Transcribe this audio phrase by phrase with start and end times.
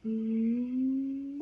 [0.00, 1.40] Moin.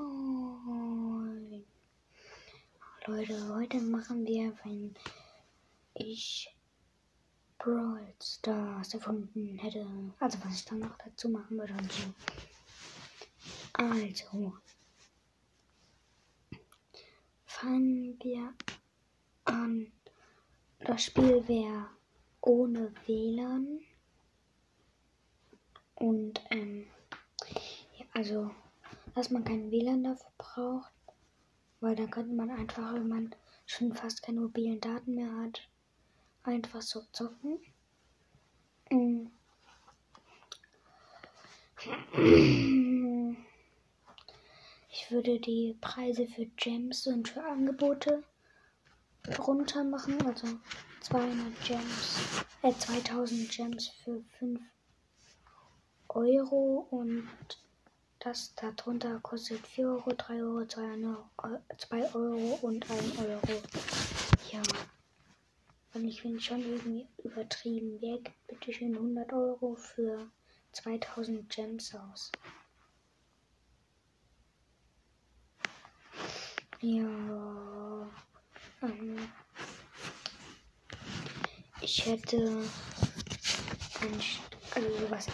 [3.07, 4.97] Leute, heute machen wir, wenn
[5.93, 6.57] ich
[7.59, 9.87] Brawl Stars erfunden hätte.
[10.21, 12.15] Also was ich dann noch dazu machen würde und so.
[13.75, 14.55] Also.
[17.45, 18.55] Fangen wir
[19.45, 19.93] an.
[20.79, 21.91] Das Spiel wäre
[22.41, 23.81] ohne WLAN.
[25.97, 26.87] Und ähm,
[28.17, 28.51] also,
[29.15, 30.91] dass man kein WLAN dafür braucht,
[31.81, 33.35] weil dann könnte man einfach, wenn man
[33.67, 35.69] schon fast keine mobilen Daten mehr hat,
[36.43, 37.61] einfach so zocken.
[38.91, 39.27] Mm.
[44.89, 48.25] Ich würde die Preise für Gems und für Angebote
[49.39, 50.47] runter machen, also
[51.03, 54.59] 200 Gems, äh 2000 Gems für 5
[56.09, 57.29] Euro und
[58.27, 63.63] das darunter kostet 4 Euro, 3 Euro, 2 Euro und 1 Euro.
[64.51, 64.63] Ja.
[65.95, 67.99] Und ich finde schon irgendwie übertrieben.
[68.01, 70.29] Wer gibt bitte schön 100 Euro für
[70.73, 72.33] 2000 Gems aus?
[76.81, 78.11] Ja.
[78.83, 79.29] Ähm,
[81.81, 82.65] ich hätte
[84.75, 85.29] also sowas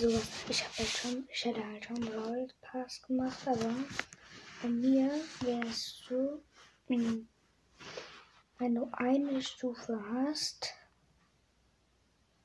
[0.00, 0.22] sowas.
[0.48, 3.74] Ich habe halt schon, ich hätte halt schon Brawl Pass gemacht, aber
[4.62, 6.42] bei mir wäre es so,
[6.88, 7.28] wenn
[8.58, 10.74] du eine Stufe hast,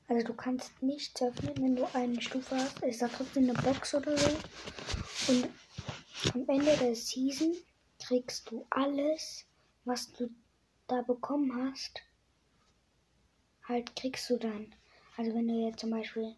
[0.08, 3.94] also du kannst nichts öffnen, wenn du eine Stufe hast, ist da trotzdem eine Box
[3.94, 4.30] oder so.
[5.28, 5.48] Und
[6.34, 7.54] am Ende der Season
[7.98, 9.44] kriegst du alles,
[9.84, 10.30] was du
[10.86, 12.02] da bekommen hast,
[13.64, 14.72] halt kriegst du dann.
[15.16, 16.36] Also wenn du jetzt zum Beispiel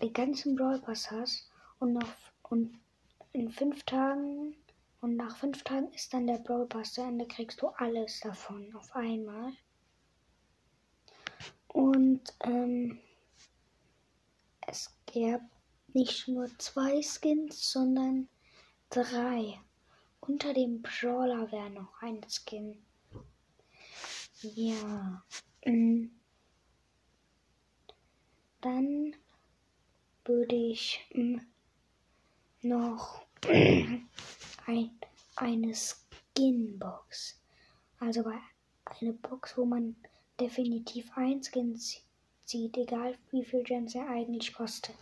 [0.00, 2.08] den ganzen Brawl Pass hast und noch
[2.42, 2.78] und
[3.32, 4.54] in fünf Tagen
[5.00, 8.74] und nach fünf Tagen ist dann der Brawl Pass zu Ende, kriegst du alles davon
[8.74, 9.52] auf einmal.
[11.68, 13.00] Und ähm,
[14.66, 15.40] es gab
[15.94, 18.28] nicht nur zwei Skins, sondern
[18.90, 19.58] drei.
[20.20, 22.84] Unter dem Brawler wäre noch ein Skin.
[24.42, 25.24] Ja.
[25.64, 26.06] Mm.
[28.60, 29.16] Dann
[30.24, 31.38] würde ich mm,
[32.62, 33.22] noch
[34.66, 34.90] ein,
[35.36, 37.40] eine Skinbox.
[37.98, 38.24] Also
[38.84, 39.96] eine Box, wo man
[40.40, 41.78] definitiv ein Skin
[42.44, 44.96] zieht, egal wie viel Gems er eigentlich kostet.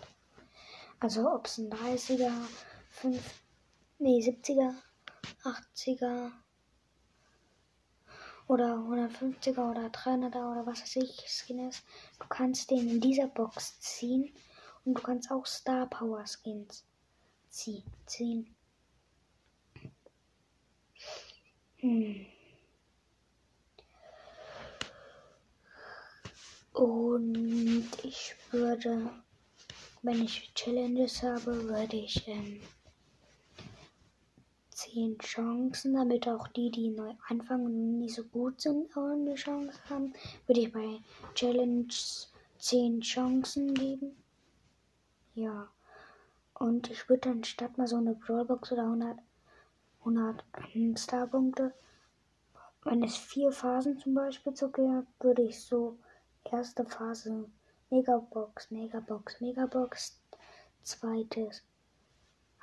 [1.00, 2.32] Also ob es ein 30er,
[2.90, 3.42] 5,
[3.98, 4.74] nee, 70er,
[5.44, 6.30] 80er
[8.48, 11.82] oder 150er oder 300er oder was weiß ich Skin ist.
[12.18, 14.30] Du kannst den in dieser Box ziehen
[14.84, 16.84] und du kannst auch Star Power Skins
[17.50, 18.54] ziehen.
[21.78, 22.26] Hm.
[26.72, 29.10] Und ich würde,
[30.02, 32.60] wenn ich Challenges habe, würde ich ähm,
[34.70, 39.34] 10 Chancen, damit auch die, die neu anfangen und nicht so gut sind, auch eine
[39.34, 40.14] Chance haben,
[40.46, 41.00] würde ich bei
[41.34, 44.19] Challenges 10 Chancen geben.
[45.40, 45.68] Ja.
[46.52, 49.18] Und ich würde dann statt mal so eine Brawlbox oder 100,
[50.00, 50.44] 100
[50.98, 51.72] Starpunkte,
[52.84, 55.98] wenn es vier Phasen zum Beispiel zu geben, würde ich so
[56.44, 57.48] erste Phase
[57.88, 60.20] Megabox, Megabox, Megabox,
[60.82, 61.62] zweites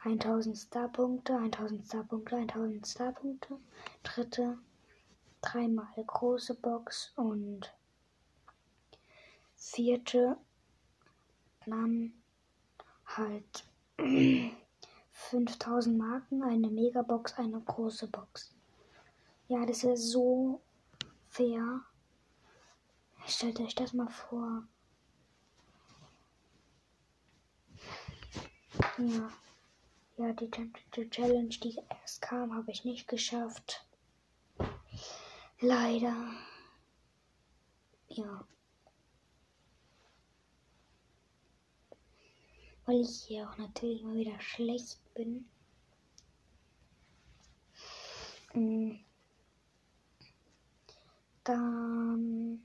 [0.03, 3.57] 1000 Starpunkte, 1000 Starpunkte, 1000 Starpunkte,
[4.03, 4.59] dritte
[5.41, 7.73] dreimal große Box und
[9.55, 10.37] vierte
[11.65, 12.13] dann
[13.17, 13.63] halt
[15.11, 18.53] 5000 Marken, eine Megabox, eine große Box.
[19.47, 20.61] Ja, das wäre so
[21.29, 21.81] fair.
[23.25, 24.63] Stellt euch das mal vor.
[28.97, 29.29] Ja.
[30.17, 30.49] Ja, die
[31.11, 33.85] Challenge, die erst kam, habe ich nicht geschafft.
[35.59, 36.15] Leider.
[38.09, 38.43] Ja.
[42.87, 45.45] Weil ich hier auch natürlich mal wieder schlecht bin.
[48.53, 48.95] Mm.
[51.43, 52.61] Dann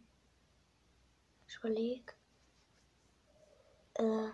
[1.47, 2.15] ich überlege.
[3.95, 4.31] Äh,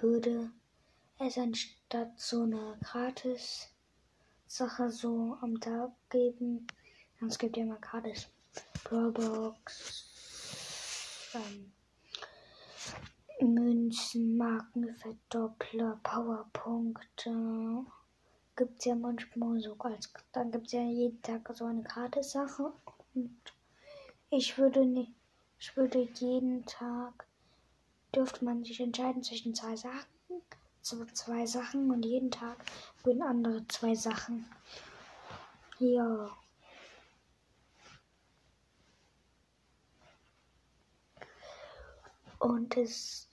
[0.00, 0.50] würde
[1.18, 3.68] es anstatt so eine gratis
[4.46, 6.66] Sache so am Tag geben.
[7.26, 8.28] Es gibt ja immer gratis
[8.82, 10.13] Brawlbox,
[11.34, 11.72] ähm,
[13.40, 17.84] Münzen, Markenverdoppler, Powerpunkte.
[18.56, 20.12] Gibt es ja manchmal so als.
[20.32, 22.72] Dann gibt es ja jeden Tag so eine Gratis-Sache.
[23.14, 23.36] Und
[24.30, 25.12] ich würde nicht.
[25.58, 27.26] Ich würde jeden Tag.
[28.14, 30.06] Dürfte man sich entscheiden zwischen zwei Sachen.
[30.80, 32.58] So zwei Sachen und jeden Tag
[33.02, 34.46] würden andere zwei Sachen.
[35.78, 36.30] Ja.
[42.44, 43.26] Und es.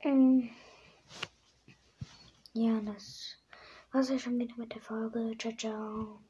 [0.00, 0.50] Ähm,
[2.52, 3.36] ja, das
[3.92, 5.32] war's ja schon wieder mit der Folge.
[5.38, 6.20] Ciao, ciao.